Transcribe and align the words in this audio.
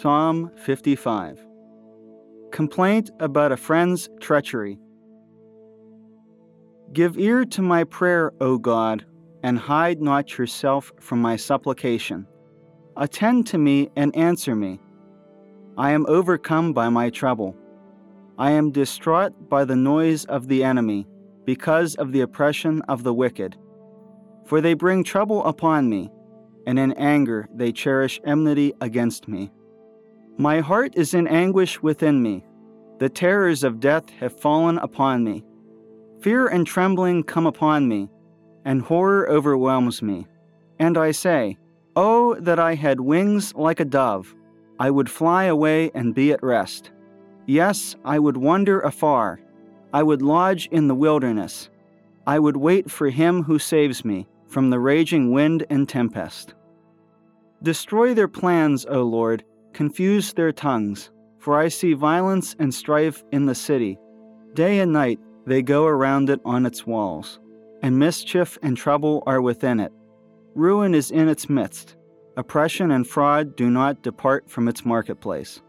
Psalm 0.00 0.50
55 0.56 1.38
Complaint 2.50 3.12
about 3.20 3.52
a 3.52 3.56
friend's 3.56 4.08
treachery. 4.20 4.76
Give 6.92 7.16
ear 7.16 7.44
to 7.44 7.62
my 7.62 7.84
prayer, 7.84 8.32
O 8.40 8.58
God, 8.58 9.06
and 9.44 9.56
hide 9.56 10.02
not 10.02 10.36
yourself 10.36 10.92
from 10.98 11.22
my 11.22 11.36
supplication. 11.36 12.26
Attend 12.96 13.46
to 13.46 13.58
me 13.58 13.88
and 13.94 14.14
answer 14.16 14.56
me. 14.56 14.80
I 15.78 15.92
am 15.92 16.06
overcome 16.08 16.72
by 16.72 16.88
my 16.88 17.08
trouble. 17.08 17.56
I 18.36 18.50
am 18.50 18.72
distraught 18.72 19.48
by 19.48 19.64
the 19.64 19.76
noise 19.76 20.24
of 20.24 20.48
the 20.48 20.64
enemy, 20.64 21.06
because 21.44 21.94
of 21.94 22.10
the 22.10 22.22
oppression 22.22 22.82
of 22.88 23.04
the 23.04 23.14
wicked. 23.14 23.56
For 24.44 24.60
they 24.60 24.74
bring 24.74 25.04
trouble 25.04 25.44
upon 25.44 25.88
me, 25.88 26.10
and 26.66 26.80
in 26.80 26.94
anger 26.94 27.48
they 27.54 27.70
cherish 27.70 28.20
enmity 28.24 28.72
against 28.80 29.28
me. 29.28 29.52
My 30.36 30.60
heart 30.60 30.94
is 30.96 31.14
in 31.14 31.28
anguish 31.28 31.80
within 31.80 32.20
me. 32.20 32.44
The 32.98 33.08
terrors 33.08 33.62
of 33.62 33.78
death 33.78 34.10
have 34.18 34.40
fallen 34.40 34.78
upon 34.78 35.22
me. 35.22 35.44
Fear 36.20 36.48
and 36.48 36.66
trembling 36.66 37.22
come 37.22 37.46
upon 37.46 37.86
me, 37.86 38.10
and 38.64 38.82
horror 38.82 39.28
overwhelms 39.28 40.02
me. 40.02 40.26
And 40.78 40.98
I 40.98 41.12
say, 41.12 41.56
Oh, 41.94 42.34
that 42.40 42.58
I 42.58 42.74
had 42.74 42.98
wings 42.98 43.54
like 43.54 43.78
a 43.78 43.84
dove! 43.84 44.34
I 44.80 44.90
would 44.90 45.08
fly 45.08 45.44
away 45.44 45.92
and 45.94 46.14
be 46.14 46.32
at 46.32 46.42
rest. 46.42 46.90
Yes, 47.46 47.94
I 48.04 48.18
would 48.18 48.36
wander 48.36 48.80
afar. 48.80 49.38
I 49.92 50.02
would 50.02 50.22
lodge 50.22 50.68
in 50.72 50.88
the 50.88 50.94
wilderness. 50.96 51.70
I 52.26 52.40
would 52.40 52.56
wait 52.56 52.90
for 52.90 53.08
him 53.08 53.44
who 53.44 53.60
saves 53.60 54.04
me 54.04 54.26
from 54.48 54.70
the 54.70 54.80
raging 54.80 55.30
wind 55.30 55.64
and 55.70 55.88
tempest. 55.88 56.54
Destroy 57.62 58.14
their 58.14 58.28
plans, 58.28 58.84
O 58.86 59.02
Lord, 59.02 59.44
confuse 59.74 60.32
their 60.32 60.52
tongues, 60.52 61.10
for 61.38 61.58
I 61.58 61.68
see 61.68 61.92
violence 61.92 62.56
and 62.58 62.72
strife 62.72 63.22
in 63.32 63.44
the 63.44 63.54
city. 63.54 63.98
Day 64.54 64.78
and 64.78 64.92
night 64.92 65.18
they 65.46 65.60
go 65.60 65.84
around 65.84 66.30
it 66.30 66.40
on 66.44 66.64
its 66.64 66.86
walls, 66.86 67.40
and 67.82 67.98
mischief 67.98 68.56
and 68.62 68.76
trouble 68.76 69.22
are 69.26 69.42
within 69.42 69.80
it. 69.80 69.92
Ruin 70.54 70.94
is 70.94 71.10
in 71.10 71.28
its 71.28 71.50
midst. 71.50 71.96
Oppression 72.36 72.92
and 72.92 73.06
fraud 73.06 73.56
do 73.56 73.68
not 73.68 74.02
depart 74.02 74.48
from 74.48 74.68
its 74.68 74.84
marketplace. 74.84 75.60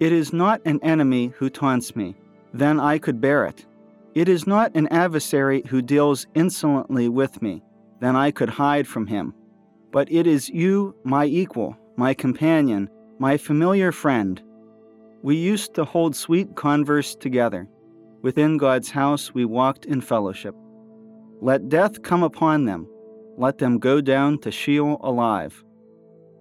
It 0.00 0.12
is 0.12 0.32
not 0.32 0.60
an 0.64 0.80
enemy 0.82 1.32
who 1.36 1.50
taunts 1.50 1.94
me, 1.94 2.16
then 2.54 2.80
I 2.80 2.98
could 2.98 3.20
bear 3.20 3.44
it. 3.44 3.66
It 4.14 4.28
is 4.28 4.46
not 4.46 4.74
an 4.74 4.88
adversary 4.88 5.62
who 5.68 5.82
deals 5.82 6.26
insolently 6.34 7.08
with 7.08 7.42
me, 7.42 7.62
then 8.00 8.16
I 8.16 8.30
could 8.30 8.48
hide 8.48 8.86
from 8.86 9.06
him. 9.06 9.34
But 9.90 10.10
it 10.10 10.26
is 10.26 10.48
you, 10.48 10.94
my 11.04 11.26
equal, 11.26 11.76
my 11.96 12.14
companion, 12.14 12.88
my 13.18 13.36
familiar 13.36 13.92
friend. 13.92 14.42
We 15.22 15.36
used 15.36 15.74
to 15.74 15.84
hold 15.84 16.14
sweet 16.14 16.54
converse 16.54 17.14
together. 17.14 17.68
Within 18.22 18.56
God's 18.56 18.90
house 18.90 19.32
we 19.34 19.44
walked 19.44 19.84
in 19.84 20.00
fellowship. 20.00 20.54
Let 21.40 21.68
death 21.68 22.02
come 22.02 22.22
upon 22.22 22.64
them 22.64 22.88
let 23.38 23.58
them 23.58 23.78
go 23.78 24.00
down 24.00 24.38
to 24.38 24.50
Sheol 24.50 24.98
alive. 25.02 25.62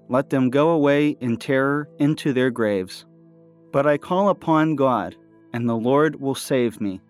Let 0.08 0.30
them 0.30 0.50
go 0.50 0.70
away 0.70 1.18
in 1.20 1.36
terror 1.36 1.90
into 2.00 2.32
their 2.32 2.50
graves. 2.50 3.06
But 3.74 3.86
I 3.86 3.98
call 3.98 4.30
upon 4.30 4.78
God, 4.78 5.16
and 5.52 5.68
the 5.68 5.76
Lord 5.76 6.20
will 6.22 6.36
save 6.36 6.80
me. 6.80 7.02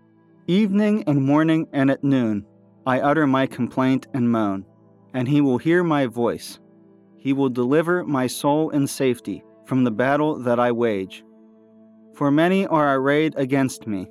Evening 0.47 1.03
and 1.05 1.23
morning 1.23 1.67
and 1.71 1.91
at 1.91 2.03
noon, 2.03 2.45
I 2.87 2.99
utter 2.99 3.27
my 3.27 3.45
complaint 3.45 4.07
and 4.13 4.31
moan, 4.31 4.65
and 5.13 5.27
he 5.27 5.41
will 5.41 5.59
hear 5.59 5.83
my 5.83 6.07
voice. 6.07 6.59
He 7.17 7.33
will 7.33 7.49
deliver 7.49 8.03
my 8.03 8.25
soul 8.25 8.71
in 8.71 8.87
safety 8.87 9.43
from 9.65 9.83
the 9.83 9.91
battle 9.91 10.39
that 10.39 10.59
I 10.59 10.71
wage. 10.71 11.23
For 12.13 12.31
many 12.31 12.65
are 12.67 12.95
arrayed 12.95 13.33
against 13.37 13.87
me. 13.87 14.07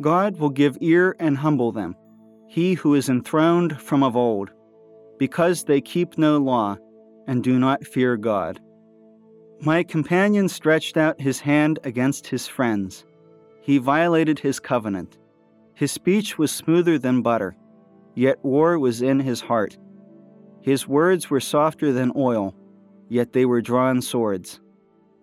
God 0.00 0.38
will 0.38 0.50
give 0.50 0.76
ear 0.80 1.16
and 1.18 1.36
humble 1.36 1.72
them, 1.72 1.96
he 2.46 2.74
who 2.74 2.94
is 2.94 3.08
enthroned 3.08 3.80
from 3.80 4.02
of 4.02 4.16
old 4.16 4.50
because 5.18 5.64
they 5.64 5.80
keep 5.80 6.18
no 6.18 6.38
law 6.38 6.76
and 7.26 7.42
do 7.42 7.58
not 7.58 7.86
fear 7.86 8.16
God. 8.16 8.60
My 9.60 9.82
companion 9.82 10.48
stretched 10.48 10.96
out 10.96 11.20
his 11.20 11.40
hand 11.40 11.78
against 11.84 12.26
his 12.26 12.46
friends. 12.46 13.04
He 13.62 13.78
violated 13.78 14.38
his 14.38 14.60
covenant. 14.60 15.16
His 15.74 15.92
speech 15.92 16.38
was 16.38 16.52
smoother 16.52 16.98
than 16.98 17.22
butter, 17.22 17.56
yet 18.14 18.44
war 18.44 18.78
was 18.78 19.02
in 19.02 19.20
his 19.20 19.40
heart. 19.40 19.76
His 20.60 20.86
words 20.86 21.30
were 21.30 21.40
softer 21.40 21.92
than 21.92 22.12
oil, 22.16 22.54
yet 23.08 23.32
they 23.32 23.46
were 23.46 23.62
drawn 23.62 24.02
swords. 24.02 24.60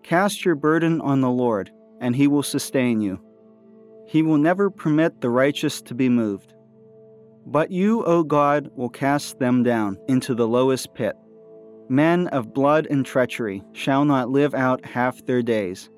Cast 0.03 0.43
your 0.43 0.55
burden 0.55 0.99
on 1.01 1.21
the 1.21 1.31
Lord, 1.31 1.71
and 2.01 2.15
he 2.15 2.27
will 2.27 2.43
sustain 2.43 2.99
you. 2.99 3.19
He 4.05 4.21
will 4.21 4.37
never 4.37 4.69
permit 4.69 5.21
the 5.21 5.29
righteous 5.29 5.81
to 5.83 5.95
be 5.95 6.09
moved. 6.09 6.53
But 7.45 7.71
you, 7.71 8.03
O 8.03 8.23
God, 8.23 8.69
will 8.75 8.89
cast 8.89 9.39
them 9.39 9.63
down 9.63 9.97
into 10.07 10.35
the 10.35 10.47
lowest 10.47 10.93
pit. 10.93 11.15
Men 11.89 12.27
of 12.27 12.53
blood 12.53 12.87
and 12.89 13.05
treachery 13.05 13.63
shall 13.71 14.05
not 14.05 14.29
live 14.29 14.53
out 14.53 14.85
half 14.85 15.25
their 15.25 15.41
days, 15.41 15.89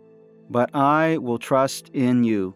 but 0.50 0.70
I 0.74 1.18
will 1.18 1.40
trust 1.40 1.90
in 1.94 2.24
you. 2.24 2.56